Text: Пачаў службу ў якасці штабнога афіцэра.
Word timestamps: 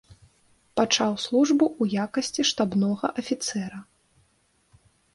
Пачаў 0.79 1.11
службу 1.25 1.65
ў 1.81 2.07
якасці 2.07 2.49
штабнога 2.53 3.15
афіцэра. 3.25 3.87